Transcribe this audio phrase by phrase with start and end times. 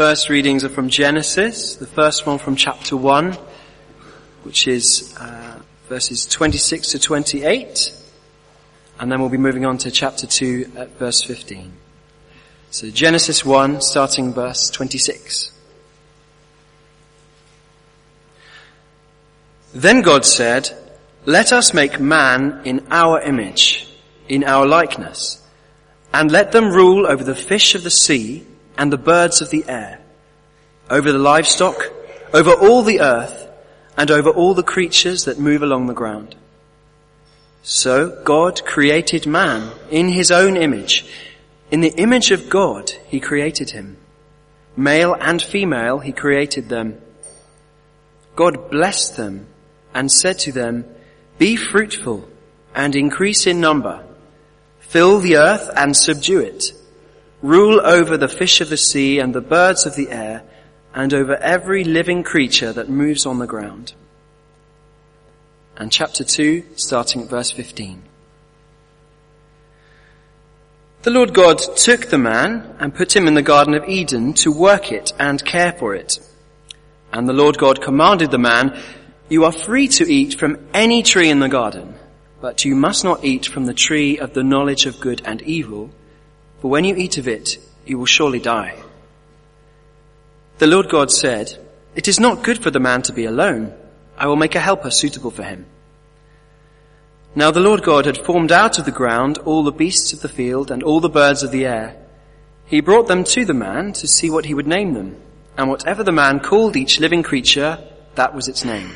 [0.00, 3.36] first readings are from Genesis, the first one from chapter 1,
[4.44, 7.92] which is uh, verses 26 to 28,
[8.98, 11.74] and then we'll be moving on to chapter 2 at verse 15.
[12.70, 15.52] So Genesis 1, starting verse 26.
[19.74, 20.74] Then God said,
[21.26, 23.86] let us make man in our image,
[24.30, 25.46] in our likeness,
[26.14, 28.46] and let them rule over the fish of the sea
[28.80, 30.00] and the birds of the air,
[30.88, 31.92] over the livestock,
[32.32, 33.46] over all the earth,
[33.94, 36.34] and over all the creatures that move along the ground.
[37.62, 41.04] So God created man in his own image.
[41.70, 43.98] In the image of God, he created him.
[44.78, 47.02] Male and female, he created them.
[48.34, 49.46] God blessed them
[49.92, 50.86] and said to them,
[51.36, 52.26] be fruitful
[52.74, 54.06] and increase in number.
[54.78, 56.72] Fill the earth and subdue it.
[57.42, 60.42] Rule over the fish of the sea and the birds of the air
[60.94, 63.94] and over every living creature that moves on the ground.
[65.76, 68.02] And chapter 2, starting at verse 15.
[71.02, 74.52] The Lord God took the man and put him in the Garden of Eden to
[74.52, 76.18] work it and care for it.
[77.10, 78.78] And the Lord God commanded the man,
[79.30, 81.94] you are free to eat from any tree in the garden,
[82.42, 85.90] but you must not eat from the tree of the knowledge of good and evil,
[86.60, 88.80] for when you eat of it, you will surely die.
[90.58, 91.56] The Lord God said,
[91.94, 93.74] It is not good for the man to be alone.
[94.16, 95.64] I will make a helper suitable for him.
[97.34, 100.28] Now the Lord God had formed out of the ground all the beasts of the
[100.28, 101.96] field and all the birds of the air.
[102.66, 105.16] He brought them to the man to see what he would name them,
[105.56, 107.78] and whatever the man called each living creature,
[108.16, 108.90] that was its name.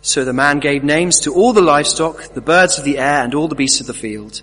[0.00, 3.34] So the man gave names to all the livestock, the birds of the air, and
[3.34, 4.42] all the beasts of the field.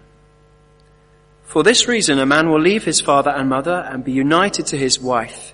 [1.51, 4.77] For this reason a man will leave his father and mother and be united to
[4.77, 5.53] his wife,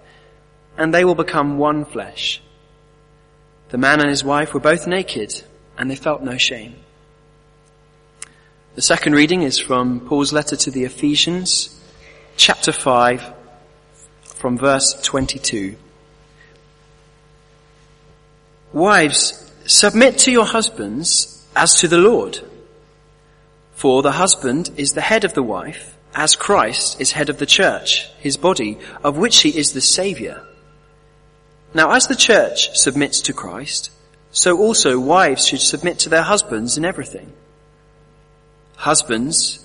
[0.78, 2.40] and they will become one flesh.
[3.70, 5.34] The man and his wife were both naked,
[5.76, 6.76] and they felt no shame.
[8.76, 11.76] The second reading is from Paul's letter to the Ephesians,
[12.36, 13.34] chapter 5,
[14.22, 15.78] from verse 22.
[18.72, 22.40] Wives, submit to your husbands as to the Lord.
[23.78, 27.46] For the husband is the head of the wife, as Christ is head of the
[27.46, 30.42] church, his body, of which he is the saviour.
[31.74, 33.92] Now as the church submits to Christ,
[34.32, 37.32] so also wives should submit to their husbands in everything.
[38.76, 39.64] Husbands,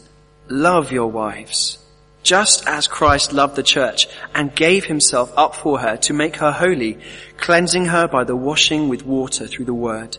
[0.49, 1.79] love your wives
[2.23, 6.53] just as Christ loved the church and gave himself up for her to make her
[6.53, 6.99] holy,
[7.37, 10.19] cleansing her by the washing with water through the word,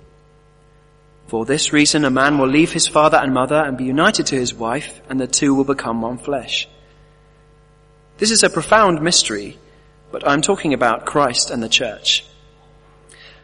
[1.31, 4.35] For this reason, a man will leave his father and mother and be united to
[4.35, 6.67] his wife, and the two will become one flesh.
[8.17, 9.57] This is a profound mystery,
[10.11, 12.25] but I'm talking about Christ and the church.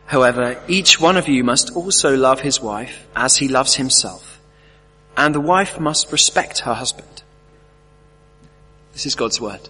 [0.05, 4.41] However, each one of you must also love his wife as he loves himself,
[5.15, 7.23] and the wife must respect her husband.
[8.91, 9.61] This is God's word.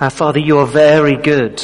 [0.00, 1.60] Our Father, you are very good.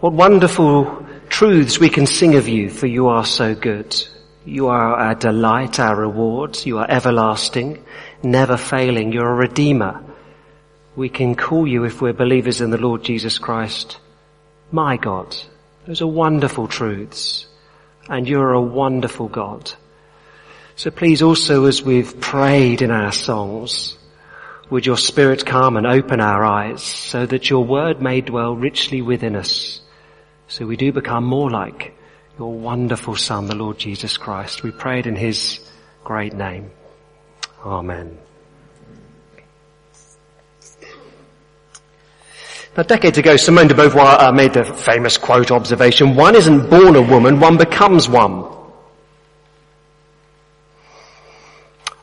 [0.00, 1.01] What wonderful
[1.42, 4.00] truths we can sing of you, for you are so good.
[4.44, 6.64] You are our delight, our reward.
[6.64, 7.84] You are everlasting,
[8.22, 9.10] never failing.
[9.10, 10.04] You're a redeemer.
[10.94, 13.98] We can call you, if we're believers in the Lord Jesus Christ,
[14.70, 15.36] my God.
[15.84, 17.46] Those are wonderful truths.
[18.08, 19.72] And you're a wonderful God.
[20.76, 23.98] So please also as we've prayed in our songs,
[24.70, 29.02] would your spirit come and open our eyes so that your word may dwell richly
[29.02, 29.81] within us.
[30.52, 31.96] So we do become more like
[32.38, 34.62] your wonderful son, the Lord Jesus Christ.
[34.62, 35.66] We pray it in his
[36.04, 36.70] great name.
[37.64, 38.18] Amen.
[42.76, 46.96] Now, decades ago, Simone de Beauvoir uh, made the famous quote observation, one isn't born
[46.96, 48.44] a woman, one becomes one.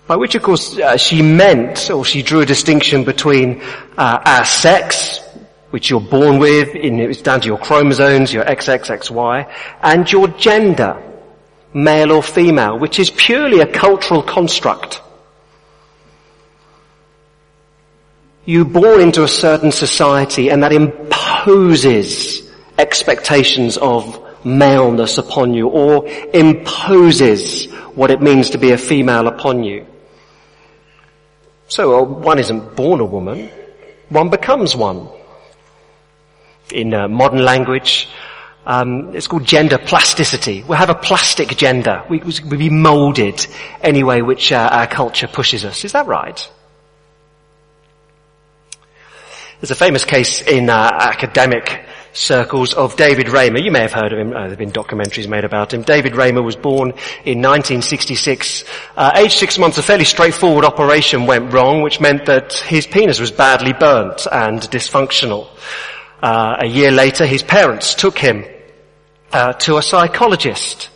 [0.07, 3.62] By which, of course, uh, she meant, or she drew a distinction between
[3.96, 5.22] uh, our sex,
[5.69, 9.51] which you're born with, in, it's down to your chromosomes, your XXXY,
[9.81, 11.01] and your gender,
[11.74, 15.01] male or female, which is purely a cultural construct.
[18.45, 22.50] You're born into a certain society and that imposes
[22.80, 29.63] expectations of maleness upon you or imposes what it means to be a female upon
[29.63, 29.86] you.
[31.68, 33.51] So uh, one isn't born a woman,
[34.10, 35.10] one becomes one.
[36.71, 38.07] In uh, modern language,
[38.66, 40.63] um, it's called gender plasticity.
[40.63, 42.04] We have a plastic gender.
[42.10, 43.45] We, we be moulded
[43.81, 45.83] any way which uh, our culture pushes us.
[45.86, 46.51] Is that right?
[49.60, 53.63] There's a famous case in uh, academic circles of David Reimer.
[53.63, 54.30] You may have heard of him.
[54.30, 55.81] Uh, there have been documentaries made about him.
[55.81, 56.89] David Reimer was born
[57.25, 58.63] in 1966.
[58.95, 63.19] Uh, age six months, a fairly straightforward operation went wrong, which meant that his penis
[63.19, 65.48] was badly burnt and dysfunctional.
[66.21, 68.45] Uh, a year later, his parents took him
[69.31, 70.89] uh, to a psychologist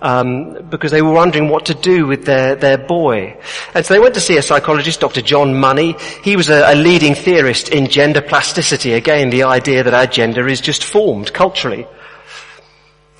[0.00, 3.36] um, because they were wondering what to do with their, their boy.
[3.74, 5.22] And so they went to see a psychologist, Dr.
[5.22, 5.96] John Money.
[6.22, 8.92] He was a, a leading theorist in gender plasticity.
[8.92, 11.86] Again, the idea that our gender is just formed culturally.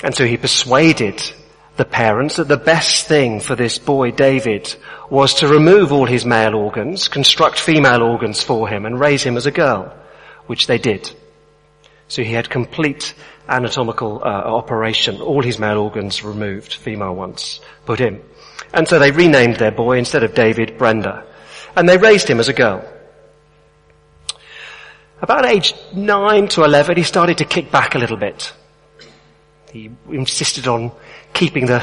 [0.04, 1.20] And so he persuaded
[1.76, 4.74] the parents that the best thing for this boy, David,
[5.10, 9.36] was to remove all his male organs, construct female organs for him, and raise him
[9.36, 9.92] as a girl,
[10.46, 11.10] which they did.
[12.08, 13.14] So he had complete
[13.48, 18.22] anatomical uh, operation, all his male organs removed, female ones put in.
[18.72, 21.24] And so they renamed their boy, instead of David, Brenda.
[21.76, 22.84] And they raised him as a girl.
[25.20, 28.52] About age 9 to 11, he started to kick back a little bit.
[29.72, 30.92] He insisted on
[31.38, 31.80] keeping the,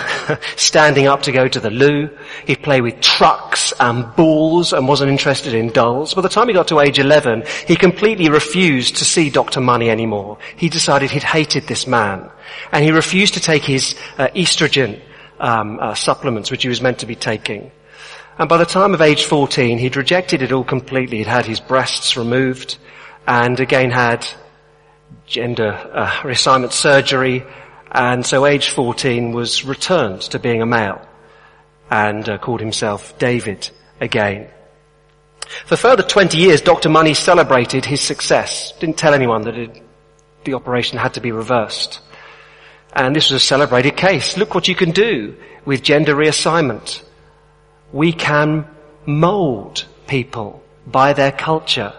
[0.57, 2.09] standing up to go to the loo.
[2.45, 6.13] He'd play with trucks and balls and wasn't interested in dolls.
[6.13, 9.61] By the time he got to age 11, he completely refused to see Dr.
[9.61, 10.37] Money anymore.
[10.57, 12.29] He decided he'd hated this man.
[12.73, 14.99] And he refused to take his uh, estrogen
[15.39, 17.71] um, uh, supplements, which he was meant to be taking.
[18.37, 21.19] And by the time of age 14, he'd rejected it all completely.
[21.19, 22.77] He'd had his breasts removed
[23.25, 24.27] and again had
[25.25, 27.43] gender uh, reassignment surgery
[27.95, 31.01] and so age 14 was returned to being a male
[31.89, 33.69] and uh, called himself David
[34.01, 34.49] again.
[35.65, 36.89] For further 20 years, Dr.
[36.89, 38.73] Money celebrated his success.
[38.79, 39.81] Didn't tell anyone that it,
[40.43, 42.01] the operation had to be reversed.
[42.91, 44.35] And this was a celebrated case.
[44.35, 47.01] Look what you can do with gender reassignment.
[47.93, 48.67] We can
[49.05, 51.93] mold people by their culture.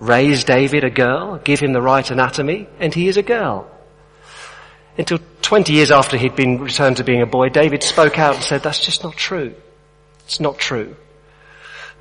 [0.00, 3.70] Raise David a girl, give him the right anatomy, and he is a girl.
[4.98, 8.42] Until 20 years after he'd been returned to being a boy, David spoke out and
[8.44, 9.54] said, that's just not true.
[10.24, 10.96] It's not true.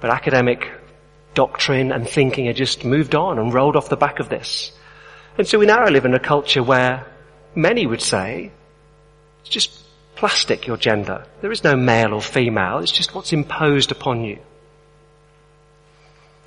[0.02, 0.68] But academic
[1.36, 4.72] doctrine and thinking had just moved on and rolled off the back of this.
[5.38, 7.06] And so we now live in a culture where
[7.54, 8.52] many would say,
[9.42, 9.80] it's just
[10.16, 11.24] plastic, your gender.
[11.42, 12.80] There is no male or female.
[12.80, 14.40] It's just what's imposed upon you.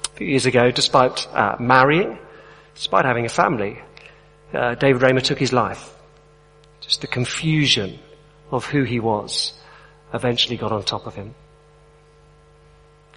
[0.07, 2.19] A few years ago, despite uh, marrying,
[2.75, 3.79] despite having a family,
[4.53, 5.95] uh, David Reimer took his life.
[6.91, 8.01] Just the confusion
[8.51, 9.53] of who he was
[10.13, 11.37] eventually got on top of him.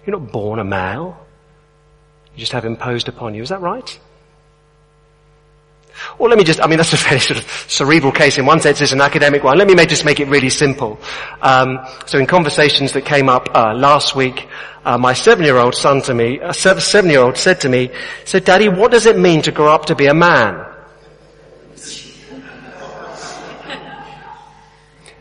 [0.06, 1.18] You're not born a male.
[2.34, 3.42] You just have imposed upon you.
[3.42, 3.98] Is that right?
[6.20, 8.60] Or let me just, I mean, that's a very sort of cerebral case in one
[8.60, 9.58] sense, it's an academic one.
[9.58, 11.00] Let me make, just make it really simple.
[11.42, 14.46] Um, so in conversations that came up uh, last week,
[14.84, 17.90] uh, my seven-year-old son to me, a seven-year-old said to me,
[18.24, 20.64] said, Daddy, what does it mean to grow up to be a man?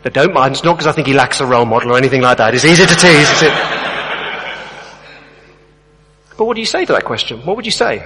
[0.03, 2.21] But don't mind, it's not because I think he lacks a role model or anything
[2.21, 2.53] like that.
[2.53, 3.53] It's easy to tease, is it?
[6.37, 7.39] But what do you say to that question?
[7.45, 8.05] What would you say?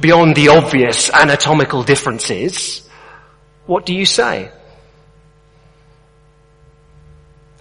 [0.00, 2.88] Beyond the obvious anatomical differences,
[3.66, 4.50] what do you say?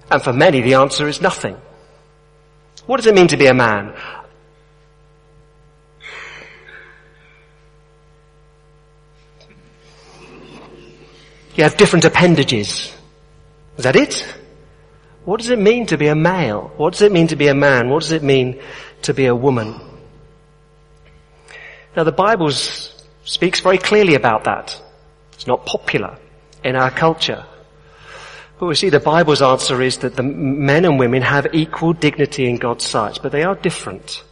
[0.09, 1.57] And for many the answer is nothing.
[2.85, 3.93] What does it mean to be a man?
[11.59, 12.89] You have different appendages.
[13.75, 14.23] Is that it?
[15.25, 16.71] What does it mean to be a male?
[16.77, 17.89] What does it mean to be a man?
[17.89, 18.61] What does it mean
[19.01, 19.77] to be a woman?
[21.97, 24.81] Now the Bible speaks very clearly about that.
[25.33, 26.17] It's not popular
[26.63, 27.45] in our culture.
[28.57, 32.49] But we see the Bible's answer is that the men and women have equal dignity
[32.49, 34.23] in God's sight, but they are different.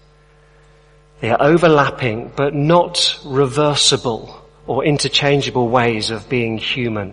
[1.19, 7.09] They are overlapping but not reversible or interchangeable ways of being human.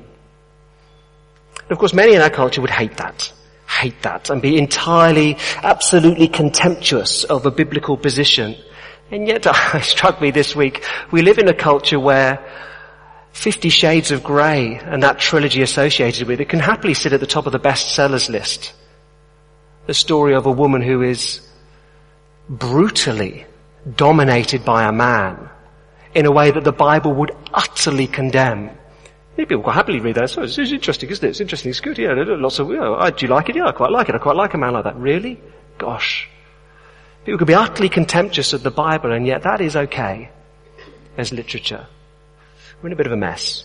[1.62, 3.32] And of course many in our culture would hate that,
[3.68, 8.56] hate that and be entirely, absolutely contemptuous of a biblical position.
[9.10, 12.44] And yet it struck me this week, we live in a culture where
[13.32, 17.26] Fifty Shades of Grey and that trilogy associated with it can happily sit at the
[17.26, 18.72] top of the bestsellers list.
[19.86, 21.40] The story of a woman who is
[22.48, 23.44] brutally
[23.96, 25.50] dominated by a man
[26.14, 28.70] in a way that the Bible would utterly condemn.
[29.36, 30.30] People quite happily read that.
[30.30, 31.30] So it's, it's interesting, isn't it?
[31.30, 31.70] It's interesting.
[31.70, 31.98] It's good.
[31.98, 32.68] Yeah, lots of.
[32.68, 33.56] You know, do you like it?
[33.56, 34.14] Yeah, I quite like it.
[34.14, 34.96] I quite like a man like that.
[34.96, 35.40] Really?
[35.76, 36.28] Gosh.
[37.24, 40.30] People could be utterly contemptuous of the Bible, and yet that is okay
[41.16, 41.86] as literature.
[42.80, 43.64] We're in a bit of a mess.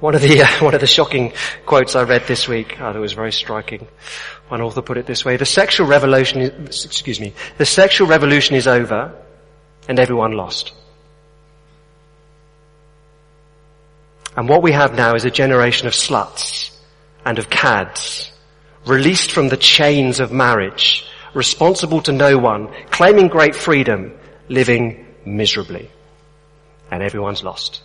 [0.00, 1.32] One of the uh, one of the shocking
[1.66, 3.86] quotes I read this week, I thought it was very striking.
[4.48, 8.56] One author put it this way: "The sexual revolution, is, excuse me, the sexual revolution
[8.56, 9.14] is over,
[9.88, 10.72] and everyone lost."
[14.36, 16.70] And what we have now is a generation of sluts
[17.24, 18.32] and of cads,
[18.86, 24.12] released from the chains of marriage, responsible to no one, claiming great freedom,
[24.48, 25.90] living miserably.
[26.90, 27.82] And everyone's lost.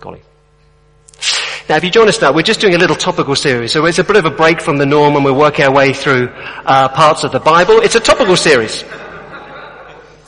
[0.00, 0.22] Golly.
[1.68, 3.98] Now, if you join us now, we're just doing a little topical series, so it's
[3.98, 6.88] a bit of a break from the norm and we're working our way through uh,
[6.88, 7.80] parts of the Bible.
[7.80, 8.84] It's a topical series.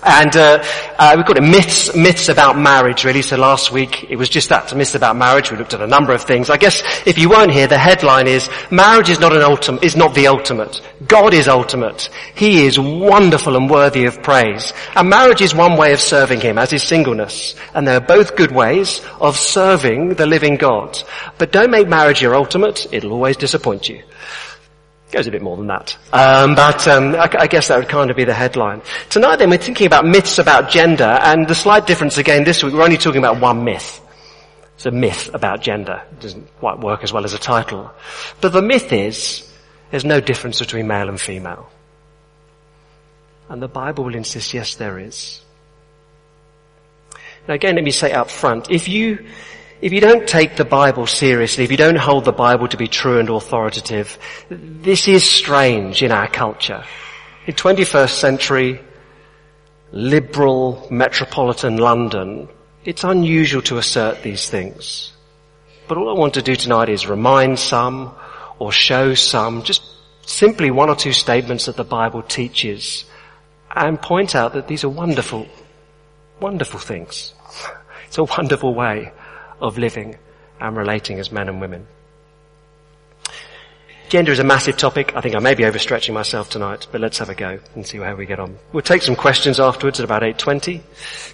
[0.05, 0.63] And uh,
[0.97, 3.23] uh, we've got myths, myths about marriage, really.
[3.23, 5.51] So last week it was just that, myths about marriage.
[5.51, 6.51] We looked at a number of things.
[6.51, 9.97] I guess if you weren't here, the headline is marriage is not an ultimate, is
[9.97, 10.81] not the ultimate.
[11.07, 12.11] God is ultimate.
[12.35, 14.73] He is wonderful and worthy of praise.
[14.95, 17.57] And marriage is one way of serving Him, as is singleness.
[17.75, 21.03] And they're both good ways of serving the living God.
[21.39, 22.87] But don't make marriage your ultimate.
[22.93, 24.03] It'll always disappoint you.
[25.11, 25.97] Goes a bit more than that.
[26.13, 28.83] Um, but um, I, I, guess that would kind of be the headline.
[29.09, 32.75] Tonight then we're thinking about myths about gender and the slight difference again this week,
[32.75, 34.03] we're only talking about one myth.
[34.75, 36.03] It's a myth about gender.
[36.13, 37.91] It doesn't quite work as well as a title.
[38.43, 39.51] But the myth is,
[39.91, 41.71] there's no difference between male and female.
[43.49, 45.41] And the Bible will insist, yes there is.
[47.49, 49.27] Now again, let me say up front, if you,
[49.81, 52.89] if you don't take the Bible seriously, if you don't hold the Bible to be
[52.89, 54.19] true and authoritative,
[54.51, 56.85] this is strange in our culture.
[57.47, 58.81] In 21st century,
[59.93, 62.49] liberal metropolitan London,
[62.85, 65.13] it's unusual to assert these things.
[65.87, 68.15] But all I want to do tonight is remind some
[68.59, 69.83] or show some, just
[70.27, 73.05] simply one or two statements that the Bible teaches
[73.75, 75.47] and point out that these are wonderful,
[76.41, 77.33] wonderful things.
[78.09, 79.13] It's a wonderful way
[79.61, 80.17] of living
[80.61, 81.87] and relating as men and women.
[84.09, 85.13] Gender is a massive topic.
[85.15, 87.99] I think I may be overstretching myself tonight, but let's have a go and see
[87.99, 88.59] how we get on.
[88.73, 90.81] We'll take some questions afterwards at about 8.20.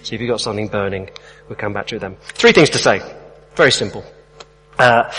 [0.03, 1.09] So if you've got something burning,
[1.47, 2.17] we'll come back to them.
[2.21, 3.01] Three things to say.
[3.55, 4.03] Very simple.
[4.77, 5.09] Uh,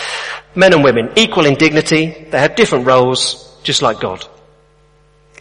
[0.53, 2.27] men and women, equal in dignity.
[2.29, 4.23] They have different roles, just like God.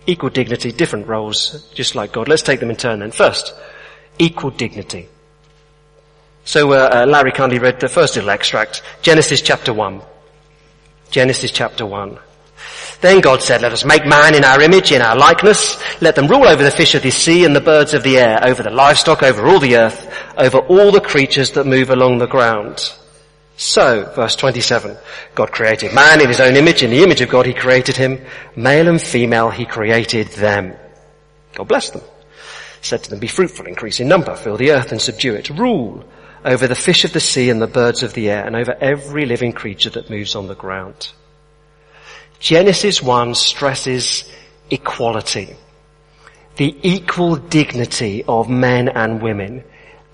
[0.06, 2.28] Equal dignity, different roles, just like God.
[2.28, 3.10] Let's take them in turn then.
[3.10, 3.52] First,
[4.18, 5.10] equal dignity.
[6.46, 10.00] So uh, uh, Larry kindly read the first little extract, Genesis chapter 1.
[11.10, 12.18] Genesis chapter 1.
[13.00, 15.76] Then God said, let us make man in our image, in our likeness.
[16.00, 18.38] Let them rule over the fish of the sea and the birds of the air,
[18.44, 22.28] over the livestock, over all the earth, over all the creatures that move along the
[22.28, 22.94] ground.
[23.56, 24.96] So, verse 27,
[25.34, 26.84] God created man in his own image.
[26.84, 28.24] In the image of God he created him.
[28.54, 30.76] Male and female he created them.
[31.56, 32.02] God blessed them.
[32.82, 35.50] Said to them, be fruitful, increase in number, fill the earth and subdue it.
[35.50, 36.04] Rule
[36.46, 39.26] over the fish of the sea and the birds of the air and over every
[39.26, 41.12] living creature that moves on the ground.
[42.38, 44.30] Genesis 1 stresses
[44.70, 45.56] equality.
[46.56, 49.64] The equal dignity of men and women.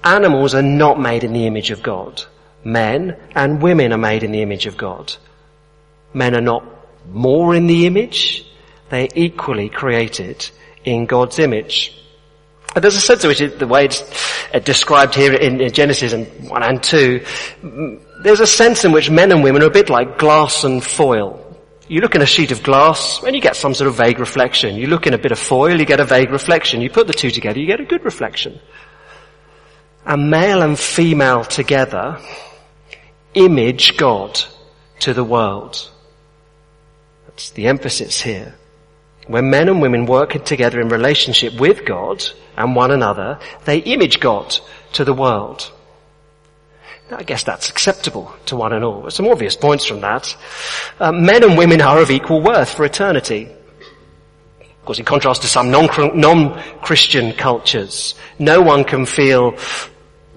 [0.03, 2.25] Animals are not made in the image of God.
[2.65, 5.15] Men and women are made in the image of God.
[6.15, 6.65] Men are not
[7.11, 8.47] more in the image.
[8.89, 10.49] They're equally created
[10.85, 12.01] in God's image.
[12.75, 14.02] And there's a sense in which it, the way it's
[14.55, 17.25] uh, described here in, in Genesis and 1 and 2,
[18.23, 21.38] there's a sense in which men and women are a bit like glass and foil.
[21.88, 24.76] You look in a sheet of glass and you get some sort of vague reflection.
[24.76, 26.81] You look in a bit of foil, you get a vague reflection.
[26.81, 28.61] You put the two together, you get a good reflection.
[30.07, 32.19] And male and female together
[33.35, 34.41] image God
[35.00, 35.91] to the world.
[37.26, 38.55] That's the emphasis here.
[39.29, 42.25] When men and women work together in relationship with God
[42.57, 44.59] and one another, they image God
[44.95, 45.71] to the world.
[47.11, 49.09] Now, I guess that's acceptable to one and all.
[49.11, 50.37] Some obvious points from that.
[50.99, 53.49] Uh, men and women are of equal worth for eternity.
[54.61, 59.55] Of course, in contrast to some non-Christian cultures, no one can feel,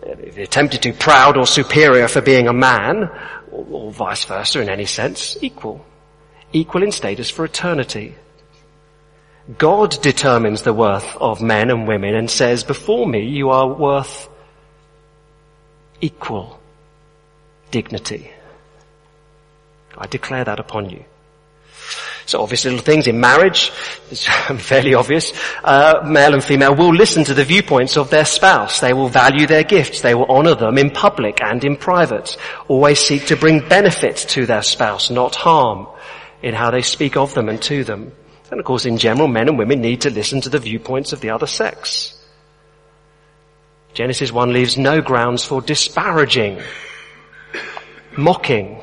[0.04, 3.10] if they're tempted to, proud or superior for being a man,
[3.52, 5.84] or, or vice versa in any sense, equal.
[6.54, 8.14] Equal in status for eternity.
[9.58, 14.28] God determines the worth of men and women and says, before me you are worth
[16.02, 16.60] equal
[17.70, 18.32] dignity.
[19.98, 21.06] I declare that upon you.
[22.26, 23.72] So obvious little things in marriage,
[24.10, 24.26] it's
[24.58, 25.32] fairly obvious,
[25.64, 28.80] uh, male and female will listen to the viewpoints of their spouse.
[28.80, 30.02] They will value their gifts.
[30.02, 32.36] They will honor them in public and in private.
[32.68, 35.88] Always seek to bring benefit to their spouse, not harm
[36.42, 38.12] in how they speak of them and to them.
[38.56, 41.20] And of course in general, men and women need to listen to the viewpoints of
[41.20, 42.18] the other sex.
[43.94, 46.62] Genesis 1 leaves no grounds for disparaging,
[48.16, 48.82] mocking.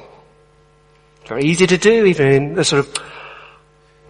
[1.24, 2.98] Very easy to do even in the sort of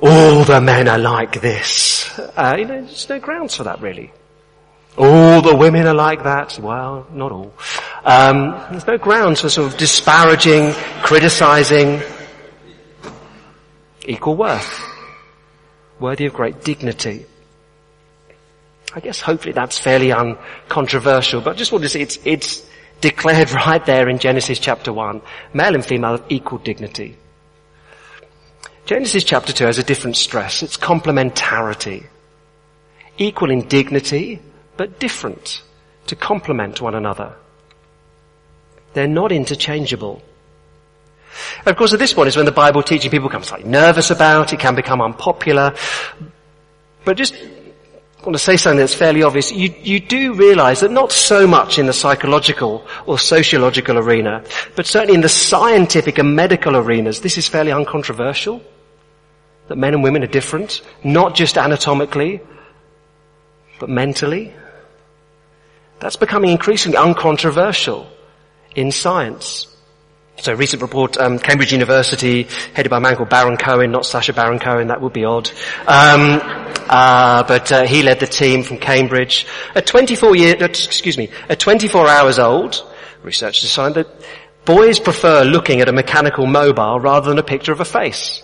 [0.00, 2.10] all the men are like this.
[2.18, 4.12] Uh, you know, there's no grounds for that really.
[4.98, 6.58] All the women are like that.
[6.58, 7.54] Well, not all.
[8.04, 10.72] Um, there's no grounds for sort of disparaging,
[11.04, 12.02] criticizing.
[14.04, 14.91] Equal worth.
[16.02, 17.26] Worthy of great dignity.
[18.92, 22.66] I guess hopefully that's fairly uncontroversial, but I just want to say it's, it's
[23.00, 25.22] declared right there in Genesis chapter 1.
[25.54, 27.16] Male and female of equal dignity.
[28.84, 30.64] Genesis chapter 2 has a different stress.
[30.64, 32.04] It's complementarity.
[33.16, 34.40] Equal in dignity,
[34.76, 35.62] but different
[36.08, 37.36] to complement one another.
[38.94, 40.20] They're not interchangeable.
[41.58, 44.10] And of course at this point is when the Bible teaching people become slightly nervous
[44.10, 45.74] about, it can become unpopular.
[47.04, 47.34] But just
[48.24, 49.50] want to say something that's fairly obvious.
[49.50, 54.44] You, you do realize that not so much in the psychological or sociological arena,
[54.76, 58.62] but certainly in the scientific and medical arenas, this is fairly uncontroversial.
[59.68, 62.40] That men and women are different, not just anatomically,
[63.78, 64.52] but mentally.
[66.00, 68.08] That's becoming increasingly uncontroversial
[68.74, 69.71] in science.
[70.42, 74.04] So a recent report, um, Cambridge University, headed by a man called Baron Cohen, not
[74.04, 75.48] Sacha Baron Cohen, that would be odd.
[75.86, 76.40] Um,
[76.88, 79.46] uh, but uh, he led the team from Cambridge.
[79.76, 82.84] At 24 years, uh, excuse me, at 24 hours old,
[83.22, 84.26] research decided that
[84.64, 88.42] boys prefer looking at a mechanical mobile rather than a picture of a face.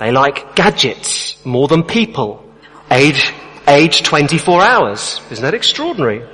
[0.00, 2.44] They like gadgets more than people.
[2.90, 3.32] Age,
[3.68, 5.20] age 24 hours.
[5.30, 6.28] Isn't that extraordinary?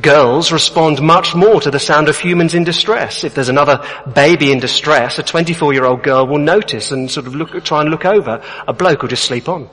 [0.00, 3.24] Girls respond much more to the sound of humans in distress.
[3.24, 3.84] If there's another
[4.14, 7.80] baby in distress, a 24 year old girl will notice and sort of look, try
[7.80, 8.42] and look over.
[8.66, 9.68] A bloke will just sleep on.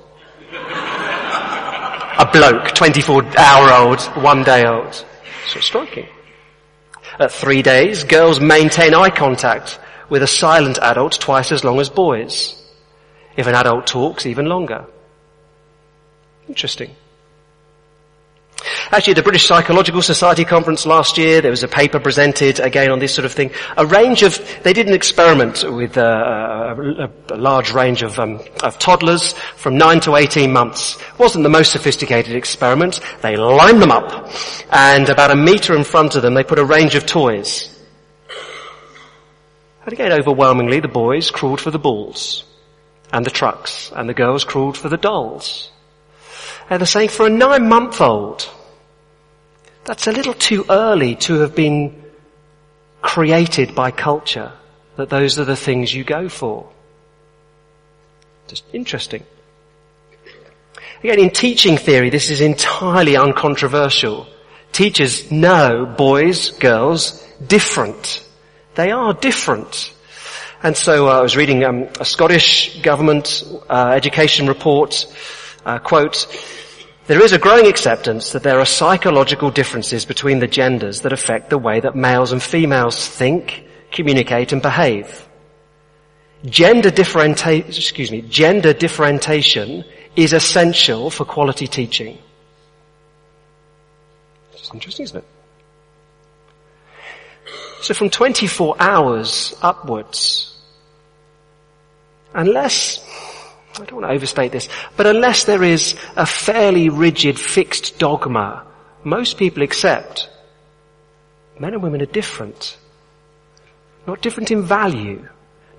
[0.53, 5.05] a bloke, 24 hour old, one day old.
[5.47, 6.07] So striking.
[7.19, 11.89] At three days, girls maintain eye contact with a silent adult twice as long as
[11.89, 12.61] boys.
[13.37, 14.85] If an adult talks, even longer.
[16.47, 16.95] Interesting.
[18.91, 22.91] Actually, at the British Psychological Society conference last year, there was a paper presented again
[22.91, 23.51] on this sort of thing.
[23.77, 28.39] A range of, they did an experiment with uh, a, a, large range of, um,
[28.63, 30.95] of toddlers from 9 to 18 months.
[30.95, 33.01] It wasn't the most sophisticated experiment.
[33.21, 34.31] They lined them up
[34.71, 37.71] and about a meter in front of them they put a range of toys.
[39.83, 42.43] And again, overwhelmingly, the boys crawled for the balls
[43.11, 45.69] and the trucks and the girls crawled for the dolls.
[46.69, 48.49] And they're saying for a nine month old,
[49.83, 52.03] that's a little too early to have been
[53.01, 54.51] created by culture,
[54.95, 56.67] that those are the things you go for.
[58.47, 59.23] Just interesting.
[61.03, 64.27] Again, in teaching theory, this is entirely uncontroversial.
[64.71, 68.25] Teachers know boys, girls, different.
[68.73, 69.93] They are different.
[70.63, 75.05] And so uh, I was reading um, a Scottish government uh, education report,
[75.65, 76.27] uh, quote,
[77.07, 81.49] there is a growing acceptance that there are psychological differences between the genders that affect
[81.49, 85.27] the way that males and females think, communicate and behave.
[86.45, 89.83] Gender differentiation, excuse me, gender differentiation
[90.15, 92.17] is essential for quality teaching.
[94.53, 95.25] It's interesting, isn't it?
[97.81, 100.57] So from 24 hours upwards,
[102.33, 102.99] unless
[103.79, 108.65] I don't want to overstate this, but unless there is a fairly rigid fixed dogma,
[109.03, 110.29] most people accept
[111.59, 112.77] men and women are different.
[114.07, 115.27] Not different in value,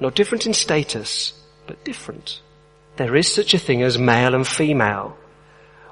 [0.00, 1.32] not different in status,
[1.66, 2.40] but different.
[2.96, 5.16] There is such a thing as male and female.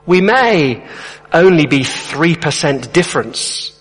[0.07, 0.87] We may
[1.33, 3.79] only be 3% difference,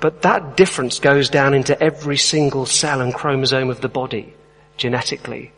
[0.00, 4.34] but that difference goes down into every single cell and chromosome of the body,
[4.76, 5.52] genetically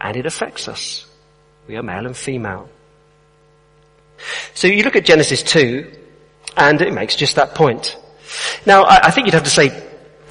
[0.00, 1.06] and it affects us.
[1.68, 2.68] We are male and female.
[4.54, 5.90] So you look at Genesis 2,
[6.56, 7.96] and it makes just that point.
[8.66, 9.68] Now, I, think you'd have to say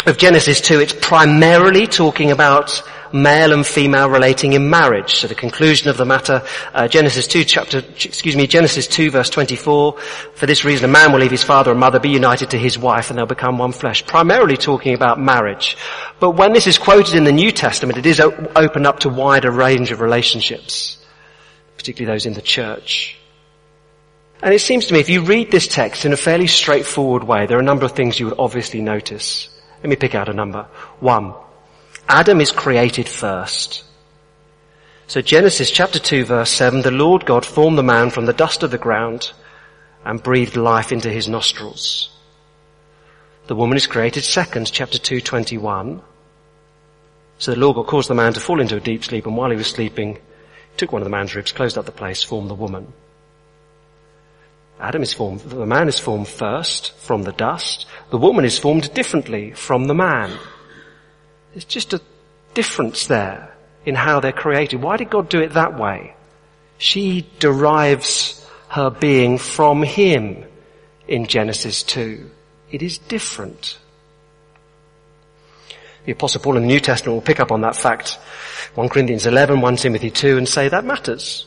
[0.05, 2.81] of Genesis 2, it's primarily talking about
[3.13, 5.15] male and female relating in marriage.
[5.15, 6.43] So the conclusion of the matter,
[6.73, 9.99] uh, Genesis 2 chapter, excuse me, Genesis 2 verse 24,
[10.33, 12.77] for this reason a man will leave his father and mother, be united to his
[12.77, 14.05] wife and they'll become one flesh.
[14.05, 15.77] Primarily talking about marriage.
[16.19, 19.09] But when this is quoted in the New Testament, it is op- open up to
[19.09, 20.97] wider range of relationships,
[21.77, 23.17] particularly those in the church.
[24.41, 27.45] And it seems to me if you read this text in a fairly straightforward way,
[27.45, 29.49] there are a number of things you would obviously notice.
[29.83, 30.63] Let me pick out a number.
[30.99, 31.33] One,
[32.11, 33.83] Adam is created first.
[35.05, 38.63] So Genesis chapter 2 verse 7, the Lord God formed the man from the dust
[38.63, 39.31] of the ground
[40.03, 42.09] and breathed life into his nostrils.
[43.45, 46.01] The woman is created second, chapter 2, 21.
[47.37, 49.51] So the Lord God caused the man to fall into a deep sleep and while
[49.51, 50.17] he was sleeping,
[50.77, 52.91] took one of the man's ribs, closed up the place, formed the woman.
[54.79, 57.85] Adam is formed, the man is formed first from the dust.
[58.09, 60.39] The woman is formed differently from the man.
[61.53, 62.01] There's just a
[62.53, 64.81] difference there in how they're created.
[64.81, 66.15] Why did God do it that way?
[66.77, 70.45] She derives her being from Him
[71.07, 72.29] in Genesis 2.
[72.71, 73.77] It is different.
[76.05, 78.17] The apostle Paul in the New Testament will pick up on that fact.
[78.75, 81.45] 1 Corinthians 11, 1 Timothy 2 and say that matters.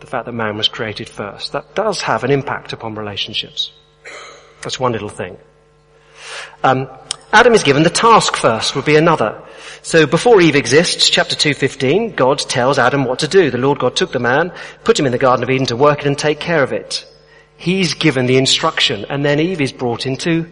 [0.00, 1.52] The fact that man was created first.
[1.52, 3.72] That does have an impact upon relationships.
[4.62, 5.38] That's one little thing.
[6.62, 6.88] Um,
[7.34, 9.42] Adam is given the task first, would be another.
[9.82, 13.50] So before Eve exists, chapter 2.15, God tells Adam what to do.
[13.50, 14.52] The Lord God took the man,
[14.84, 17.04] put him in the Garden of Eden to work it and take care of it.
[17.56, 20.46] He's given the instruction, and then Eve is brought in to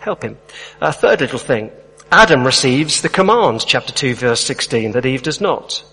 [0.00, 0.36] help him.
[0.80, 1.70] A third little thing.
[2.10, 5.84] Adam receives the command, chapter 2 verse 16, that Eve does not.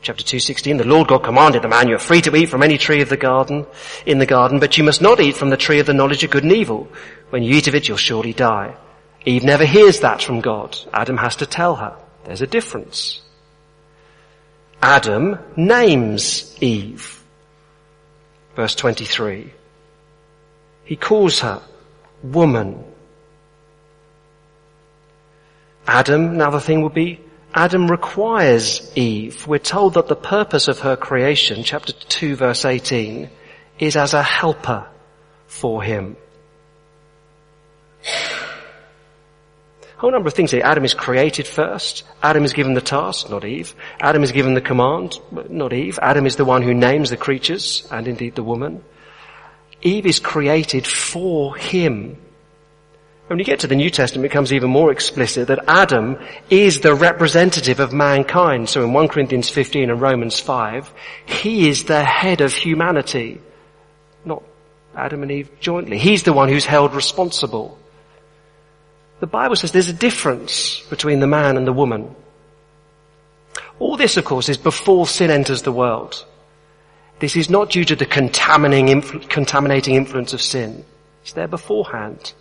[0.00, 2.78] Chapter 2:16 The Lord God commanded the man you are free to eat from any
[2.78, 3.66] tree of the garden
[4.06, 6.32] in the garden but you must not eat from the tree of the knowledge of
[6.32, 6.88] good and evil
[7.30, 8.74] when you eat of it you'll surely die
[9.24, 10.78] Eve never hears that from God.
[10.92, 11.96] Adam has to tell her.
[12.24, 13.20] There's a difference.
[14.82, 17.22] Adam names Eve.
[18.56, 19.52] Verse 23.
[20.84, 21.62] He calls her
[22.22, 22.84] woman.
[25.86, 27.20] Adam, another thing would be,
[27.54, 29.46] Adam requires Eve.
[29.46, 33.28] We're told that the purpose of her creation, chapter 2 verse 18,
[33.78, 34.86] is as a helper
[35.46, 36.16] for him
[40.02, 40.62] whole number of things here.
[40.64, 42.02] Adam is created first.
[42.24, 43.72] Adam is given the task, not Eve.
[44.00, 45.16] Adam is given the command,
[45.48, 45.96] not Eve.
[46.02, 48.82] Adam is the one who names the creatures, and indeed the woman.
[49.80, 52.16] Eve is created for him.
[53.28, 56.18] When you get to the New Testament, it becomes even more explicit that Adam
[56.50, 58.68] is the representative of mankind.
[58.68, 60.92] So in 1 Corinthians 15 and Romans 5,
[61.26, 63.40] he is the head of humanity.
[64.24, 64.42] Not
[64.96, 65.98] Adam and Eve jointly.
[65.98, 67.78] He's the one who's held responsible.
[69.22, 72.12] The Bible says there's a difference between the man and the woman.
[73.78, 76.26] All this, of course, is before sin enters the world.
[77.20, 80.84] This is not due to the contaminating influence of sin.
[81.22, 82.32] It's there beforehand.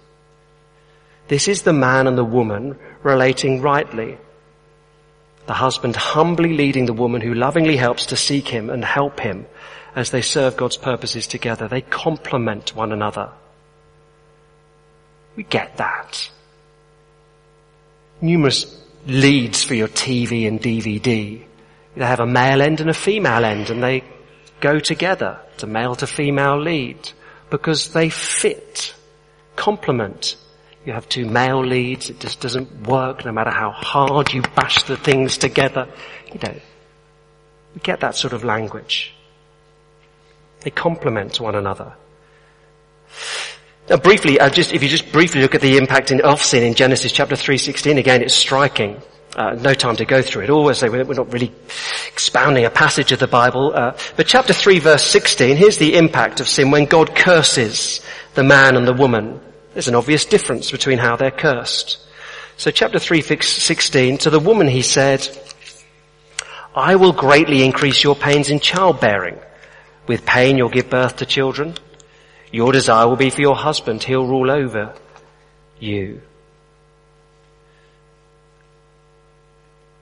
[1.27, 4.17] This is the man and the woman relating rightly.
[5.45, 9.45] The husband humbly leading the woman who lovingly helps to seek him and help him
[9.95, 11.67] as they serve God's purposes together.
[11.67, 13.29] They complement one another.
[15.35, 16.31] We get that
[18.21, 21.43] numerous leads for your TV and DVD.
[21.95, 24.03] They have a male end and a female end and they
[24.59, 25.39] go together.
[25.53, 27.09] It's a male to female lead
[27.49, 28.93] because they fit,
[29.55, 30.37] complement.
[30.85, 34.83] You have two male leads, it just doesn't work no matter how hard you bash
[34.83, 35.87] the things together.
[36.33, 36.55] You know,
[37.73, 39.13] we get that sort of language.
[40.61, 41.93] They complement one another.
[43.91, 46.63] Now briefly, uh, just, if you just briefly look at the impact in, of sin
[46.63, 49.01] in Genesis chapter 3.16, again it's striking.
[49.35, 51.51] Uh, no time to go through it all, as we're not really
[52.07, 53.73] expounding a passage of the Bible.
[53.75, 57.99] Uh, but chapter 3 verse 16, here's the impact of sin when God curses
[58.33, 59.41] the man and the woman.
[59.73, 61.99] There's an obvious difference between how they're cursed.
[62.55, 65.27] So chapter 3 16, to the woman he said,
[66.73, 69.37] I will greatly increase your pains in childbearing.
[70.07, 71.75] With pain you'll give birth to children.
[72.51, 74.03] Your desire will be for your husband.
[74.03, 74.93] He'll rule over
[75.79, 76.21] you.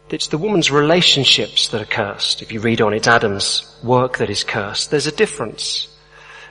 [0.09, 2.41] It's the woman's relationships that are cursed.
[2.41, 4.89] If you read on, it's Adam's work that is cursed.
[4.89, 5.87] There's a difference.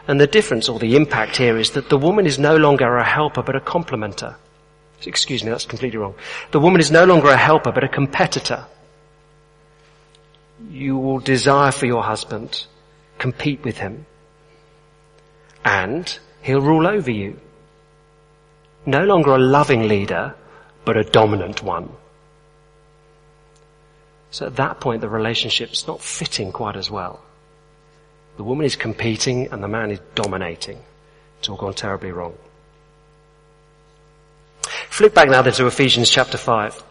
[0.07, 3.05] And the difference or the impact here is that the woman is no longer a
[3.05, 4.37] helper but a complementer.
[5.05, 6.15] Excuse me, that's completely wrong.
[6.53, 8.65] The woman is no longer a helper but a competitor.
[10.71, 12.67] You will desire for your husband,
[13.19, 14.07] compete with him,
[15.69, 17.39] and he'll rule over you.
[18.87, 20.35] No longer a loving leader,
[20.87, 21.91] but a dominant one.
[24.31, 27.21] So at that point the relationship's not fitting quite as well.
[28.39, 30.79] The woman is competing and the man is dominating.
[31.39, 32.35] It's all gone terribly wrong.
[34.89, 36.83] Flip back now to Ephesians chapter 5.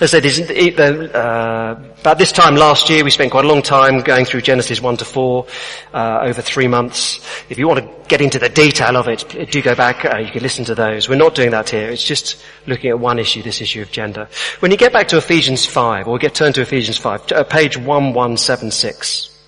[0.00, 0.80] As I said,
[1.14, 4.80] uh, about this time last year, we spent quite a long time going through Genesis
[4.80, 5.46] 1 to 4,
[5.92, 7.18] uh, over three months.
[7.50, 10.30] If you want to get into the detail of it, do go back, uh, you
[10.30, 11.06] can listen to those.
[11.06, 11.90] We're not doing that here.
[11.90, 14.26] It's just looking at one issue, this issue of gender.
[14.60, 17.76] When you get back to Ephesians 5, or get turned to Ephesians 5, uh, page
[17.76, 19.38] 1176,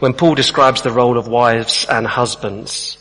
[0.00, 2.98] when Paul describes the role of wives and husbands,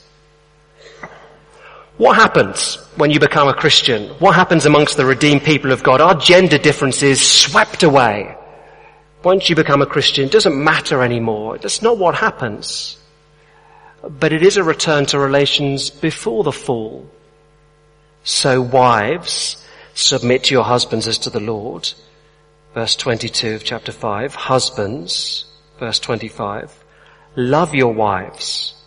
[2.01, 4.09] what happens when you become a Christian?
[4.17, 6.01] What happens amongst the redeemed people of God?
[6.01, 8.35] Are gender differences swept away?
[9.23, 11.59] Once you become a Christian, it doesn't matter anymore.
[11.59, 12.97] That's not what happens.
[14.01, 17.07] But it is a return to relations before the fall.
[18.23, 21.87] So wives, submit to your husbands as to the Lord.
[22.73, 24.33] Verse 22 of chapter 5.
[24.33, 25.45] Husbands,
[25.77, 26.83] verse 25.
[27.35, 28.80] Love your wives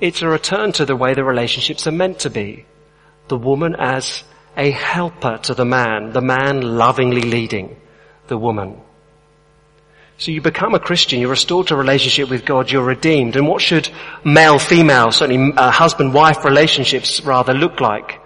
[0.00, 2.66] it's a return to the way the relationships are meant to be.
[3.28, 4.24] The woman as
[4.56, 7.76] a helper to the man, the man lovingly leading
[8.28, 8.80] the woman.
[10.18, 13.36] So you become a Christian, you're restored to a relationship with God, you're redeemed.
[13.36, 13.88] And what should
[14.24, 18.20] male-female, certainly uh, husband-wife relationships rather look like?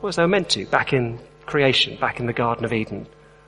[0.00, 3.06] Well, as they meant to, back in creation, back in the Garden of Eden,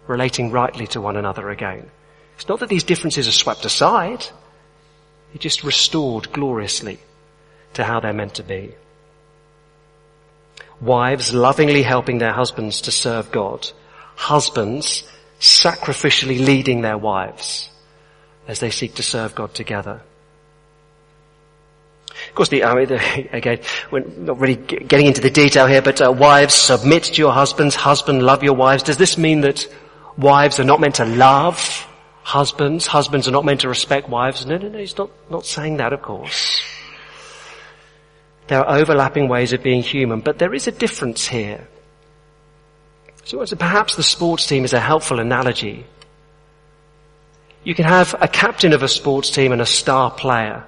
[0.08, 1.88] relating rightly to one another again.
[2.34, 4.26] It's not that these differences are swept aside.
[5.34, 7.00] He just restored gloriously
[7.72, 8.72] to how they're meant to be.
[10.80, 13.68] Wives lovingly helping their husbands to serve God.
[14.14, 15.02] Husbands
[15.40, 17.68] sacrificially leading their wives
[18.46, 20.02] as they seek to serve God together.
[22.28, 23.58] Of course, the, I mean, the, again,
[23.90, 27.74] we're not really getting into the detail here, but uh, wives submit to your husbands,
[27.74, 28.84] husband love your wives.
[28.84, 29.66] Does this mean that
[30.16, 31.88] wives are not meant to love
[32.24, 32.86] husbands.
[32.86, 34.44] Husbands are not meant to respect wives.
[34.44, 36.60] No, no, no, he's not, not saying that, of course.
[38.48, 41.68] There are overlapping ways of being human, but there is a difference here.
[43.24, 45.86] So perhaps the sports team is a helpful analogy.
[47.62, 50.66] You can have a captain of a sports team and a star player.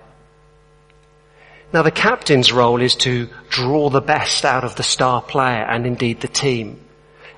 [1.72, 5.86] Now the captain's role is to draw the best out of the star player and
[5.86, 6.80] indeed the team.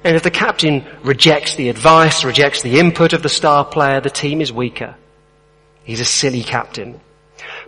[0.05, 4.11] And if the captain rejects the advice, rejects the input of the star player, the
[4.11, 4.95] team is weaker.
[5.85, 7.01] He's a silly captain.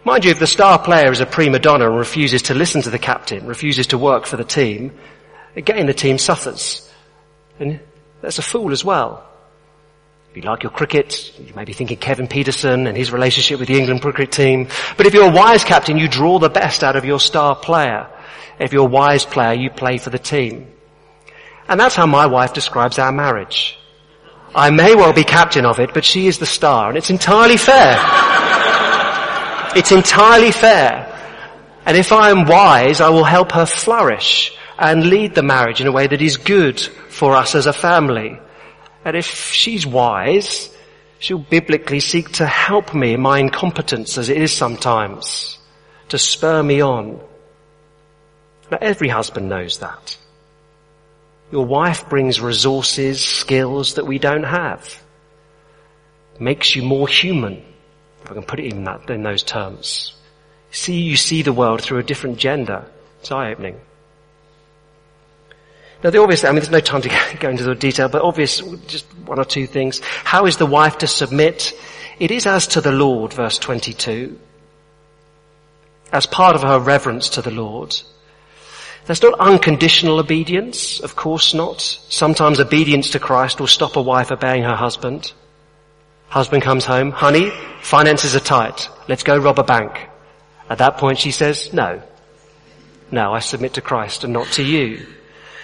[0.05, 2.91] Mind you, if the star player is a prima donna and refuses to listen to
[2.91, 4.93] the captain, refuses to work for the team,
[5.57, 6.91] again the team suffers.
[7.59, 7.81] And
[8.23, 9.27] that's a fool as well.
[10.31, 13.69] If you like your cricket, you may be thinking Kevin Pietersen and his relationship with
[13.69, 14.69] the England cricket team.
[14.97, 18.07] But if you're a wise captain, you draw the best out of your star player.
[18.61, 20.69] If you're a wise player, you play for the team.
[21.71, 23.79] And that's how my wife describes our marriage.
[24.57, 27.57] I may well be captain of it, but she is the star, and it's entirely
[27.57, 27.95] fair.
[29.77, 31.07] it's entirely fair.
[31.87, 35.87] And if I am wise, I will help her flourish and lead the marriage in
[35.87, 38.37] a way that is good for us as a family.
[39.05, 40.77] And if she's wise,
[41.21, 45.57] she'll biblically seek to help me in my incompetence as it is sometimes,
[46.09, 47.21] to spur me on.
[48.73, 50.17] Now every husband knows that.
[51.51, 55.03] Your wife brings resources, skills that we don't have.
[56.39, 57.63] Makes you more human,
[58.23, 60.15] if I can put it in that, in those terms.
[60.71, 62.87] See, you see the world through a different gender.
[63.21, 63.81] It's eye-opening.
[66.03, 68.61] Now the obvious, I mean there's no time to go into the detail, but obvious,
[68.87, 70.01] just one or two things.
[70.01, 71.75] How is the wife to submit?
[72.19, 74.39] It is as to the Lord, verse 22.
[76.13, 77.97] As part of her reverence to the Lord.
[79.11, 81.81] That's not unconditional obedience, of course not.
[81.81, 85.33] Sometimes obedience to Christ will stop a wife obeying her husband.
[86.29, 87.51] Husband comes home, honey,
[87.83, 90.09] finances are tight, let's go rob a bank.
[90.69, 92.01] At that point she says, no.
[93.11, 95.05] No, I submit to Christ and not to you.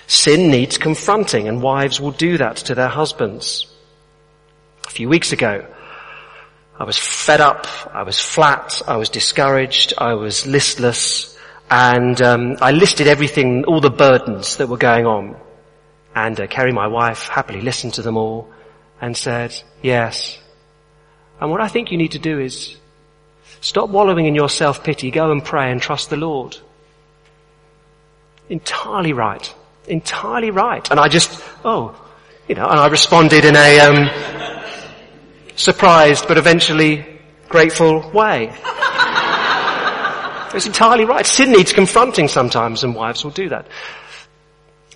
[0.08, 3.72] Sin needs confronting and wives will do that to their husbands.
[4.88, 5.64] A few weeks ago,
[6.80, 11.35] I was fed up, I was flat, I was discouraged, I was listless,
[11.70, 15.36] and um, I listed everything, all the burdens that were going on.
[16.14, 18.48] And uh, Kerry, my wife, happily listened to them all
[19.00, 20.38] and said, yes.
[21.40, 22.76] And what I think you need to do is
[23.60, 26.56] stop wallowing in your self-pity, go and pray and trust the Lord.
[28.48, 29.52] Entirely right.
[29.88, 30.90] Entirely right.
[30.90, 31.94] And I just, oh,
[32.48, 34.08] You know, and I responded in a um,
[35.56, 37.04] surprised but eventually
[37.48, 38.52] grateful way.
[40.56, 41.26] It's entirely right.
[41.26, 43.66] Sin needs confronting sometimes, and wives will do that.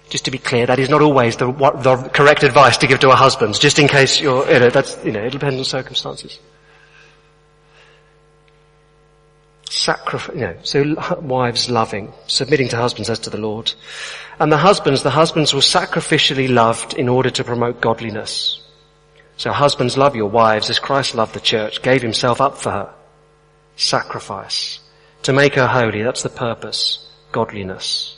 [0.09, 2.99] Just to be clear, that is not always the, what, the correct advice to give
[3.01, 5.65] to our husbands, just in case you're, you know, that's, you know, it depends on
[5.65, 6.41] circumstances.
[9.69, 13.73] Sacrifice, you know, so wives loving, submitting to husbands as to the Lord.
[14.41, 18.61] And the husbands, the husbands were sacrificially loved in order to promote godliness.
[19.37, 22.95] So husbands love your wives as Christ loved the church, gave himself up for her.
[23.77, 24.80] Sacrifice.
[25.25, 27.07] To make her holy, that's the purpose.
[27.33, 28.17] Godliness.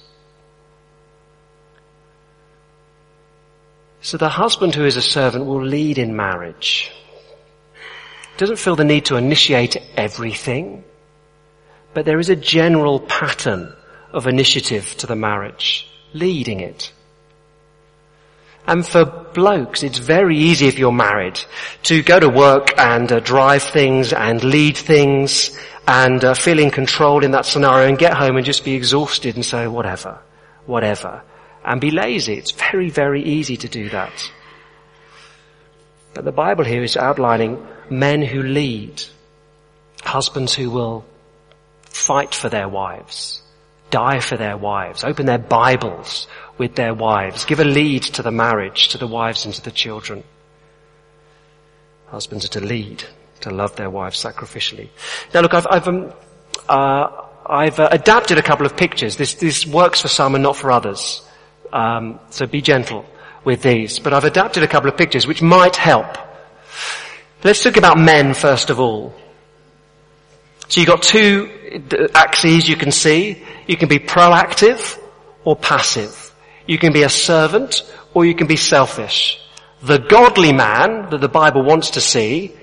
[4.00, 6.90] So the husband who is a servant will lead in marriage.
[8.36, 10.84] Doesn't feel the need to initiate everything,
[11.94, 13.74] but there is a general pattern
[14.12, 16.92] of initiative to the marriage leading it.
[18.66, 21.40] And for blokes, it's very easy if you're married
[21.84, 26.70] to go to work and uh, drive things and lead things and uh, feel in
[26.70, 30.18] control in that scenario and get home and just be exhausted and say whatever,
[30.66, 31.22] whatever,
[31.64, 32.34] and be lazy.
[32.34, 34.32] It's very, very easy to do that.
[36.14, 39.02] But the Bible here is outlining men who lead,
[40.02, 41.04] husbands who will
[41.84, 43.42] fight for their wives,
[43.90, 46.26] die for their wives, open their Bibles
[46.58, 49.70] with their wives, give a lead to the marriage, to the wives and to the
[49.70, 50.22] children.
[52.06, 53.04] Husbands are to lead,
[53.42, 54.88] to love their wives sacrificially.
[55.33, 56.12] Now look, I've, I've, um,
[56.68, 57.09] uh,
[57.46, 59.16] I've uh, adapted a couple of pictures.
[59.16, 61.22] This, this works for some and not for others.
[61.72, 63.05] Um, so be gentle
[63.44, 63.98] with these.
[63.98, 66.16] But I've adapted a couple of pictures which might help.
[67.44, 69.14] Let's talk about men first of all.
[70.68, 71.50] So you've got two
[72.14, 73.42] axes you can see.
[73.66, 74.98] You can be proactive
[75.44, 76.33] or passive.
[76.66, 77.83] You can be a servant
[78.14, 79.40] or you can be selfish.
[79.83, 82.55] The godly man that the Bible wants to see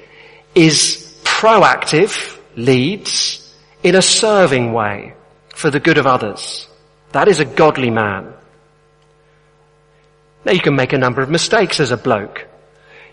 [0.60, 5.14] is proactive, leads in a serving way
[5.56, 6.68] for the good of others.
[7.12, 8.34] That is a godly man.
[10.46, 12.48] Now you can make a number of mistakes as a bloke.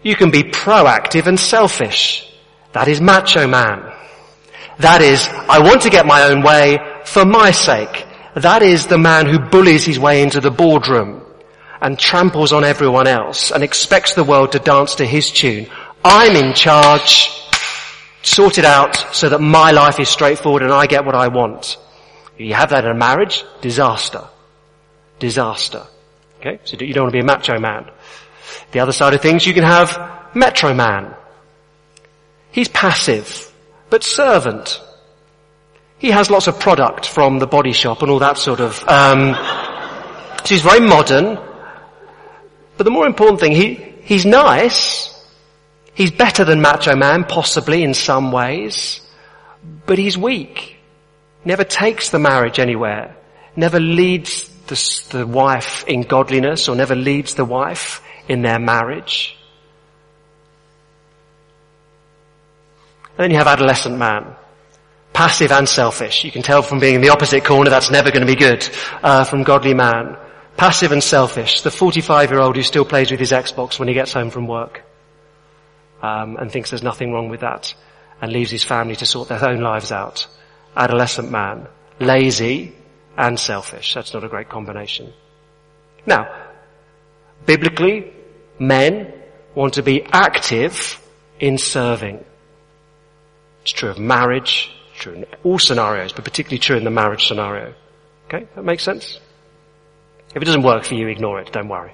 [0.02, 2.30] You can be proactive and selfish.
[2.72, 3.92] That is macho man.
[4.78, 8.06] That is, I want to get my own way for my sake.
[8.34, 11.22] That is the man who bullies his way into the boardroom
[11.80, 15.68] and tramples on everyone else and expects the world to dance to his tune.
[16.08, 17.30] I'm in charge,
[18.22, 21.78] sort it out so that my life is straightforward and I get what I want.
[22.38, 24.24] You have that in a marriage, disaster.
[25.18, 25.84] Disaster.
[26.38, 26.60] Okay?
[26.64, 27.90] So you don't want to be a macho man.
[28.72, 29.98] The other side of things, you can have
[30.34, 31.14] metro man.
[32.52, 33.52] He's passive
[33.90, 34.80] but servant.
[35.98, 39.34] He has lots of product from the body shop and all that sort of, um,
[40.44, 41.38] so he's very modern.
[42.76, 45.15] But the more important thing, he, he's nice.
[45.96, 49.00] He's better than Macho Man, possibly in some ways.
[49.86, 50.76] But he's weak.
[51.42, 53.16] Never takes the marriage anywhere.
[53.56, 59.38] Never leads the, the wife in godliness or never leads the wife in their marriage.
[63.16, 64.36] And then you have adolescent man.
[65.14, 66.24] Passive and selfish.
[66.24, 68.68] You can tell from being in the opposite corner that's never going to be good
[69.02, 70.18] uh, from godly man.
[70.58, 71.62] Passive and selfish.
[71.62, 74.46] The 45 year old who still plays with his Xbox when he gets home from
[74.46, 74.85] work.
[76.02, 77.74] Um, and thinks there's nothing wrong with that.
[78.20, 80.26] And leaves his family to sort their own lives out.
[80.76, 81.68] Adolescent man.
[82.00, 82.74] Lazy
[83.16, 83.94] and selfish.
[83.94, 85.12] That's not a great combination.
[86.04, 86.50] Now,
[87.44, 88.12] biblically,
[88.58, 89.12] men
[89.54, 91.02] want to be active
[91.40, 92.24] in serving.
[93.62, 97.74] It's true of marriage, true in all scenarios, but particularly true in the marriage scenario.
[98.26, 99.18] Okay, that makes sense?
[100.34, 101.92] If it doesn't work for you, ignore it, don't worry.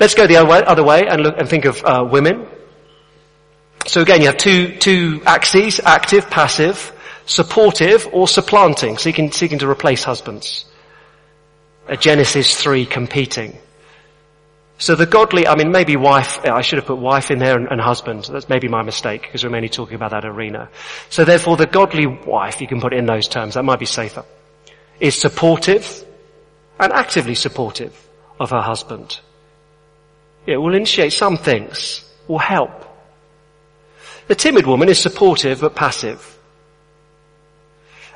[0.00, 2.46] Let's go the other way, and look and think of uh, women.
[3.88, 6.92] So again, you have two, two axes, active, passive,
[7.24, 10.66] supportive or supplanting, seeking, seeking to replace husbands.
[11.86, 13.56] A Genesis 3 competing.
[14.76, 17.66] So the godly, I mean, maybe wife, I should have put wife in there and,
[17.70, 18.28] and husband.
[18.30, 20.68] That's maybe my mistake because we're mainly talking about that arena.
[21.08, 24.26] So therefore the godly wife, you can put in those terms, that might be safer,
[25.00, 26.04] is supportive
[26.78, 27.98] and actively supportive
[28.38, 29.18] of her husband.
[30.44, 32.84] It will initiate some things, will help.
[34.28, 36.38] The timid woman is supportive but passive.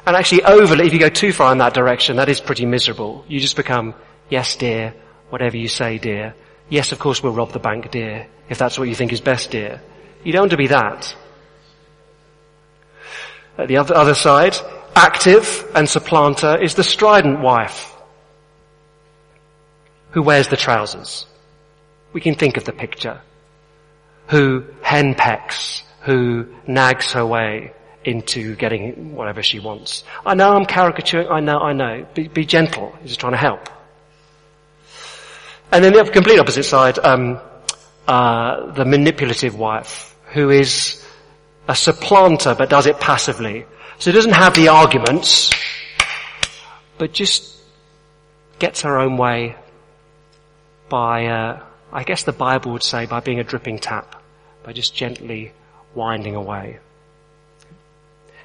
[0.07, 3.25] And actually overly, if you go too far in that direction, that is pretty miserable.
[3.29, 3.95] You just become,
[4.29, 4.95] yes dear,
[5.31, 6.35] whatever you say dear.
[6.69, 9.51] Yes, of course we'll rob the bank, dear, if that's what you think is best,
[9.51, 9.81] dear.
[10.25, 11.17] You don't want to be that.
[13.59, 14.57] At the other, other side,
[14.95, 17.93] active and supplanter is the strident wife
[20.11, 21.27] who wears the trousers.
[22.13, 23.21] We can think of the picture.
[24.29, 27.73] Who henpecks, who nags her way
[28.05, 30.05] into getting whatever she wants.
[30.27, 32.07] I know I'm caricaturing, I know, I know.
[32.15, 32.95] Be, be gentle.
[33.01, 33.69] He's just trying to help.
[35.71, 37.41] And then the complete opposite side, um,
[38.07, 41.07] uh, the manipulative wife, who is
[41.69, 43.65] a supplanter but does it passively.
[43.99, 45.53] So doesn't have the arguments,
[46.99, 47.57] but just
[48.59, 49.55] gets her own way
[50.89, 54.21] by, uh, I guess the Bible would say by being a dripping tap,
[54.65, 55.53] by just gently
[55.95, 56.79] winding away.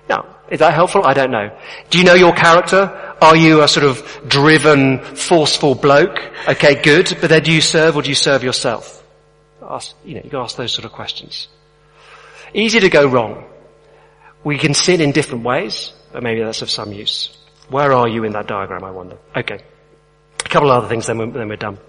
[0.09, 1.05] Now, is that helpful?
[1.05, 1.57] I don't know.
[1.89, 3.15] Do you know your character?
[3.21, 6.17] Are you a sort of driven, forceful bloke?
[6.47, 7.17] Okay, good.
[7.19, 9.03] But then do you serve or do you serve yourself?
[9.61, 11.49] Ask, you know, you can ask those sort of questions.
[12.53, 13.45] Easy to go wrong.
[14.43, 17.35] We can sin in different ways, but maybe that's of some use.
[17.69, 19.17] Where are you in that diagram, I wonder?
[19.35, 19.59] Okay.
[20.45, 21.79] A couple of other things, then we're, then we're done.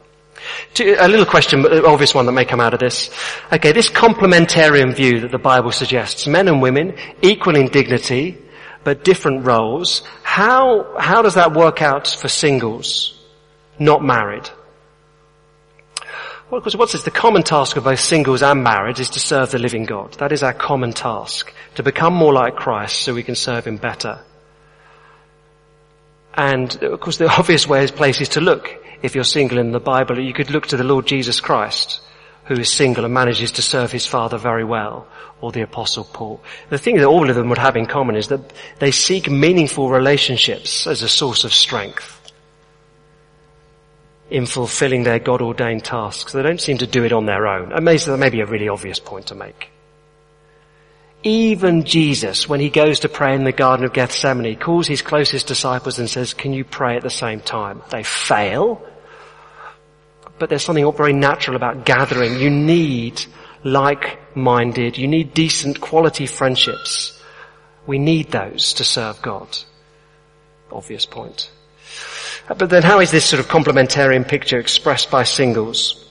[0.80, 3.11] A little question, but an obvious one that may come out of this.
[3.53, 8.39] Okay, this complementarian view that the Bible suggests, men and women, equal in dignity,
[8.84, 13.18] but different roles, how, how does that work out for singles,
[13.78, 14.49] not married?
[16.51, 17.03] Well, because what's this?
[17.03, 20.14] The common task of both singles and married is to serve the living God.
[20.14, 21.53] That is our common task.
[21.74, 24.20] To become more like Christ so we can serve Him better.
[26.32, 28.70] And of course the obvious way is places to look
[29.03, 32.01] if you're single in the Bible, you could look to the Lord Jesus Christ,
[32.44, 35.07] who is single and manages to serve his Father very well,
[35.40, 36.42] or the Apostle Paul.
[36.70, 39.88] The thing that all of them would have in common is that they seek meaningful
[39.88, 42.14] relationships as a source of strength
[44.30, 46.32] in fulfilling their God-ordained tasks.
[46.32, 47.72] They don't seem to do it on their own.
[47.72, 49.70] And that may be a really obvious point to make.
[51.22, 55.46] Even Jesus, when he goes to pray in the Garden of Gethsemane, calls his closest
[55.46, 57.82] disciples and says, can you pray at the same time?
[57.90, 58.86] They fail,
[60.39, 62.39] but there's something very natural about gathering.
[62.39, 63.24] You need
[63.64, 67.20] like-minded, you need decent quality friendships.
[67.86, 69.59] We need those to serve God.
[70.70, 71.51] Obvious point.
[72.47, 76.05] But then how is this sort of complementarian picture expressed by singles?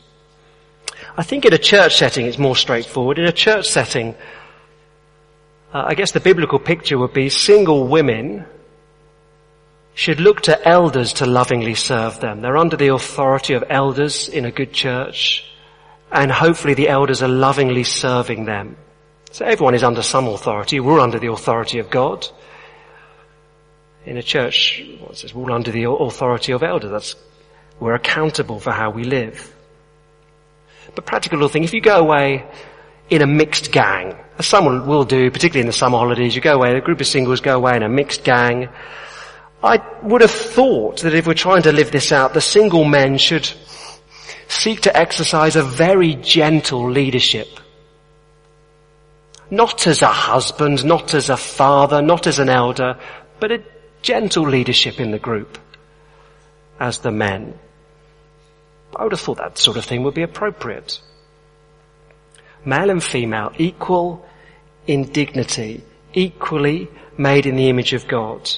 [1.15, 3.17] I think in a church setting it's more straightforward.
[3.17, 4.13] In a church setting,
[5.73, 8.45] uh, I guess the biblical picture would be single women
[9.97, 12.39] should look to elders to lovingly serve them.
[12.41, 15.43] They're under the authority of elders in a good church,
[16.11, 18.77] and hopefully the elders are lovingly serving them.
[19.31, 20.79] So everyone is under some authority.
[20.79, 22.27] We're under the authority of God.
[24.05, 24.83] In a church,
[25.13, 26.91] says we're under the authority of elders.
[26.91, 27.15] That's,
[27.79, 29.51] we're accountable for how we live.
[30.93, 32.45] But practical little thing, if you go away
[33.09, 34.15] in a mixed gang.
[34.37, 37.07] As someone will do, particularly in the summer holidays, you go away, a group of
[37.07, 38.69] singles go away in a mixed gang.
[39.63, 43.17] I would have thought that if we're trying to live this out, the single men
[43.17, 43.49] should
[44.47, 47.47] seek to exercise a very gentle leadership.
[49.49, 52.99] Not as a husband, not as a father, not as an elder,
[53.39, 53.63] but a
[54.01, 55.57] gentle leadership in the group
[56.79, 57.57] as the men.
[58.95, 61.01] I would have thought that sort of thing would be appropriate
[62.67, 64.25] male and female, equal
[64.85, 65.83] in dignity,
[66.13, 68.49] equally made in the image of God.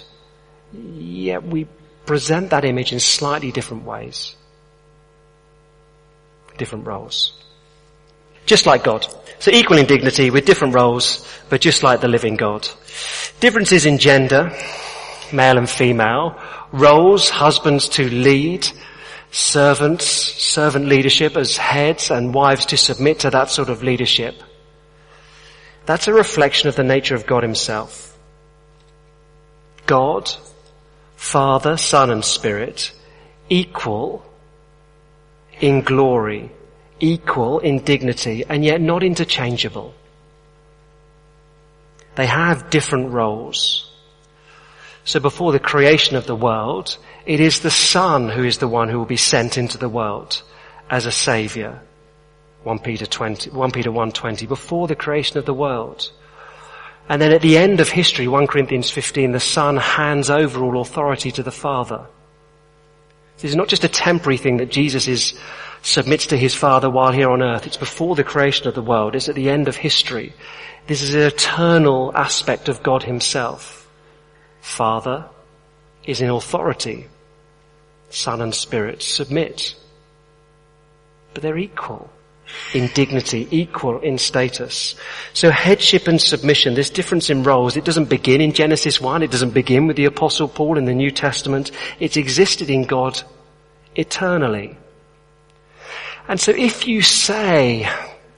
[0.73, 1.67] Yet we
[2.05, 4.35] present that image in slightly different ways.
[6.57, 7.33] Different roles.
[8.45, 9.05] Just like God.
[9.39, 12.67] So equal in dignity with different roles, but just like the living God.
[13.39, 14.51] Differences in gender,
[15.31, 16.39] male and female,
[16.71, 18.67] roles, husbands to lead,
[19.31, 24.35] servants, servant leadership as heads and wives to submit to that sort of leadership.
[25.85, 28.17] That's a reflection of the nature of God himself.
[29.85, 30.31] God,
[31.19, 32.93] Father, Son and Spirit,
[33.49, 34.23] equal
[35.59, 36.49] in glory,
[37.01, 39.93] equal in dignity, and yet not interchangeable.
[42.15, 43.91] They have different roles.
[45.03, 48.87] So before the creation of the world, it is the Son who is the one
[48.87, 50.41] who will be sent into the world
[50.89, 51.81] as a Saviour.
[52.63, 56.11] 1 Peter 20, 1 Peter 1.20, before the creation of the world.
[57.09, 60.79] And then at the end of history, 1 Corinthians 15, the Son hands over all
[60.79, 62.05] authority to the Father.
[63.37, 65.39] This is not just a temporary thing that Jesus is,
[65.81, 67.65] submits to his Father while here on earth.
[67.65, 69.15] It's before the creation of the world.
[69.15, 70.33] It's at the end of history.
[70.85, 73.89] This is an eternal aspect of God himself.
[74.61, 75.25] Father
[76.03, 77.07] is in authority.
[78.11, 79.75] Son and Spirit submit.
[81.33, 82.11] But they're equal
[82.73, 84.95] in dignity, equal in status.
[85.33, 89.31] So headship and submission, this difference in roles, it doesn't begin in Genesis 1, it
[89.31, 91.71] doesn't begin with the Apostle Paul in the New Testament.
[91.99, 93.21] It's existed in God
[93.95, 94.77] eternally.
[96.27, 97.89] And so if you say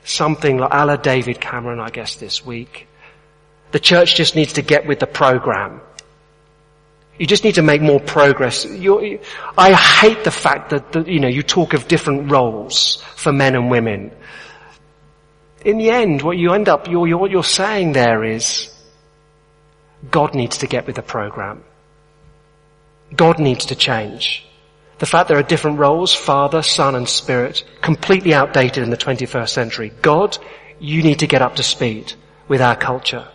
[0.04, 2.88] something like a la David Cameron, I guess this week,
[3.72, 5.82] the church just needs to get with the program.
[7.22, 8.66] You just need to make more progress.
[8.66, 9.20] You're,
[9.56, 13.54] I hate the fact that, that, you know, you talk of different roles for men
[13.54, 14.10] and women.
[15.64, 18.76] In the end, what you end up, you're, you're, what you're saying there is,
[20.10, 21.64] God needs to get with the program.
[23.16, 24.44] God needs to change.
[24.98, 29.50] The fact there are different roles, Father, Son and Spirit, completely outdated in the 21st
[29.50, 29.92] century.
[30.02, 30.40] God,
[30.80, 32.14] you need to get up to speed
[32.48, 33.28] with our culture.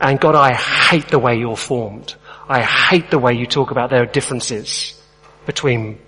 [0.00, 2.14] And God, I hate the way you're formed.
[2.48, 5.00] I hate the way you talk about there are differences
[5.46, 5.98] between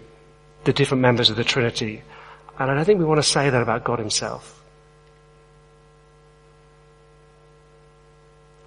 [0.65, 2.03] the different members of the Trinity.
[2.59, 4.53] And I don't think we want to say that about God himself.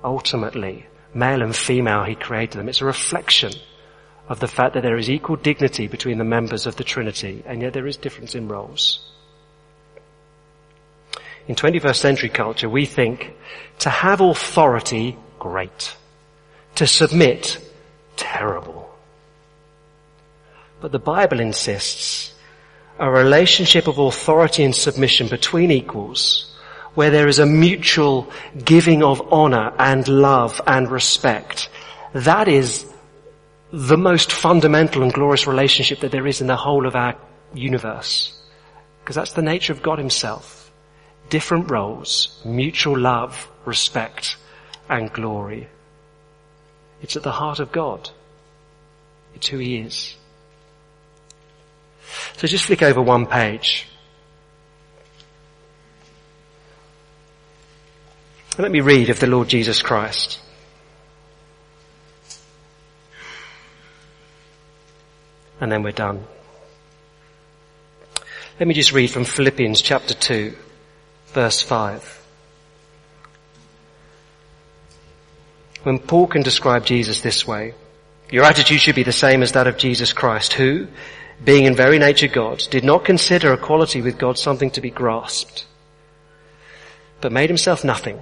[0.04, 2.70] Ultimately, male and female, he created them.
[2.70, 3.52] It's a reflection
[4.30, 7.62] of the fact that there is equal dignity between the members of the Trinity, and
[7.62, 9.12] yet there is difference in roles.
[11.48, 13.34] In 21st century culture, we think
[13.80, 15.96] to have authority, great.
[16.76, 17.58] To submit,
[18.16, 18.90] terrible.
[20.82, 22.34] But the Bible insists
[23.00, 26.50] a relationship of authority and submission between equals
[26.96, 28.30] where there is a mutual
[28.66, 31.70] giving of honor and love and respect.
[32.14, 32.86] That is
[33.72, 37.16] the most fundamental and glorious relationship that there is in the whole of our
[37.54, 38.36] universe.
[39.02, 40.72] Because that's the nature of God himself.
[41.30, 44.36] Different roles, mutual love, respect,
[44.90, 45.68] and glory.
[47.02, 48.10] It's at the heart of God.
[49.36, 50.16] It's who he is.
[52.38, 53.88] So just flick over one page.
[58.58, 60.40] let me read of the Lord Jesus Christ.
[65.62, 66.26] And then we're done.
[68.60, 70.54] Let me just read from Philippians chapter 2,
[71.28, 72.19] verse 5.
[75.90, 77.74] When Paul can describe Jesus this way,
[78.30, 80.86] your attitude should be the same as that of Jesus Christ, who,
[81.44, 85.66] being in very nature God, did not consider equality with God something to be grasped,
[87.22, 88.22] but made himself nothing,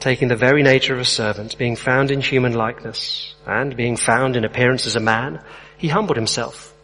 [0.00, 4.36] taking the very nature of a servant, being found in human likeness, and being found
[4.36, 5.42] in appearance as a man,
[5.78, 6.74] he humbled himself,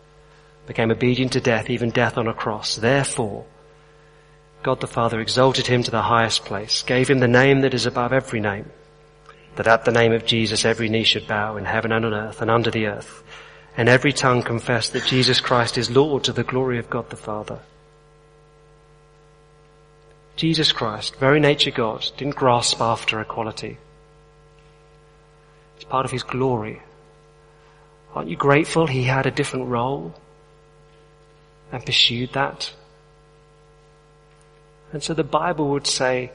[0.67, 2.77] became obedient to death, even death on a cross.
[2.77, 3.45] Therefore,
[4.63, 7.85] God the Father exalted him to the highest place, gave him the name that is
[7.85, 8.71] above every name,
[9.57, 12.41] that at the name of Jesus every knee should bow in heaven and on earth
[12.41, 13.23] and under the earth,
[13.77, 17.17] and every tongue confess that Jesus Christ is Lord to the glory of God the
[17.17, 17.61] Father.
[20.37, 23.77] Jesus Christ, very nature God, didn't grasp after equality.
[25.77, 26.83] It's part of his glory.
[28.15, 30.15] Aren't you grateful he had a different role
[31.71, 32.73] and pursued that?
[34.93, 36.33] And so the Bible would say,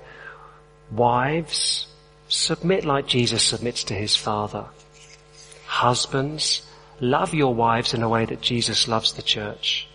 [0.91, 1.87] wives,
[2.28, 4.65] submit like Jesus submits to his Father.
[5.65, 6.65] Husbands,
[6.99, 9.88] love your wives in a way that Jesus loves the church.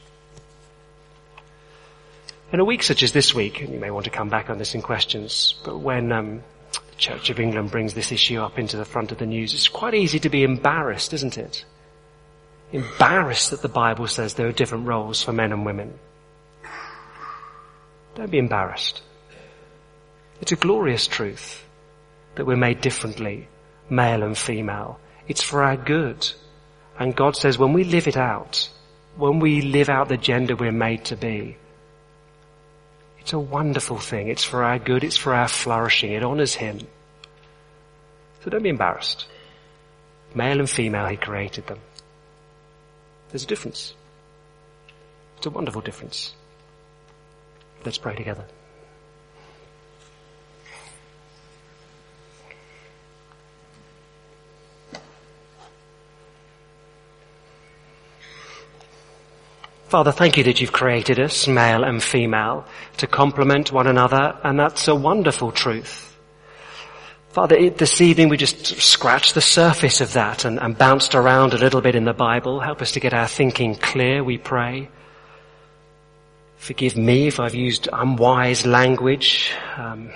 [2.52, 4.74] In a week such as this week, you may want to come back on this
[4.74, 8.84] in questions, but when um, the Church of England brings this issue up into the
[8.84, 11.64] front of the news, it's quite easy to be embarrassed, isn't it?
[12.70, 15.98] Embarrassed that the Bible says there are different roles for men and women.
[18.14, 19.02] Don't be embarrassed.
[20.42, 21.61] It's a glorious truth
[22.34, 23.48] that we're made differently,
[23.90, 24.98] male and female.
[25.28, 26.30] It's for our good.
[26.98, 28.68] And God says when we live it out,
[29.16, 31.56] when we live out the gender we're made to be,
[33.20, 34.28] it's a wonderful thing.
[34.28, 35.04] It's for our good.
[35.04, 36.12] It's for our flourishing.
[36.12, 36.80] It honors Him.
[38.42, 39.26] So don't be embarrassed.
[40.34, 41.78] Male and female, He created them.
[43.30, 43.94] There's a difference.
[45.36, 46.34] It's a wonderful difference.
[47.84, 48.44] Let's pray together.
[59.92, 62.64] Father, thank you that you've created us, male and female,
[62.96, 66.16] to complement one another, and that's a wonderful truth.
[67.32, 71.52] Father, it, this evening we just scratched the surface of that and, and, bounced around
[71.52, 72.58] a little bit in the Bible.
[72.58, 74.88] Help us to get our thinking clear, we pray.
[76.56, 80.10] Forgive me if I've used unwise language um,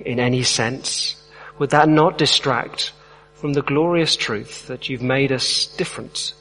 [0.00, 1.22] in any sense.
[1.58, 2.92] Would that not distract
[3.34, 6.32] from the glorious truth that you've made us different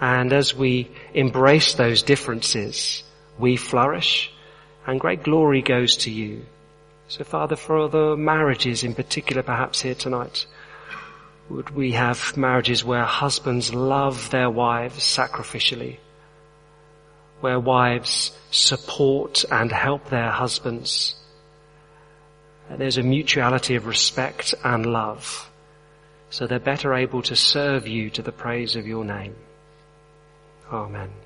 [0.00, 3.02] and as we embrace those differences,
[3.38, 4.32] we flourish
[4.86, 6.44] and great glory goes to you.
[7.08, 10.46] So Father, for the marriages in particular perhaps here tonight,
[11.48, 15.98] would we have marriages where husbands love their wives sacrificially?
[17.40, 21.14] where wives support and help their husbands.
[22.68, 25.50] And there's a mutuality of respect and love,
[26.30, 29.36] so they're better able to serve you to the praise of your name.
[30.72, 31.25] Amen.